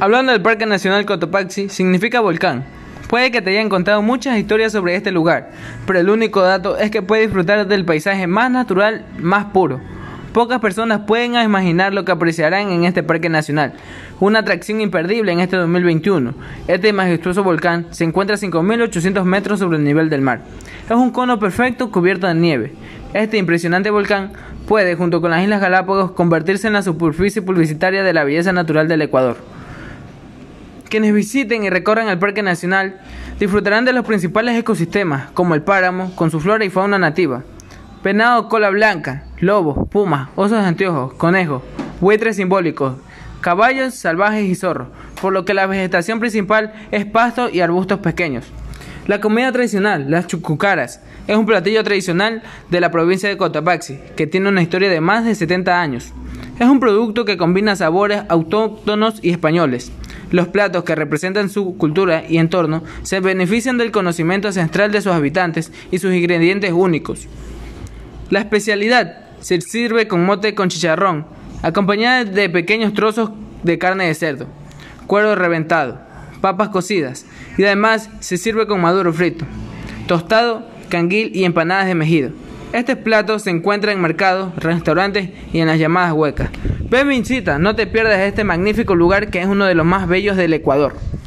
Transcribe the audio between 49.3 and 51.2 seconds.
tradicional, las chucucaras,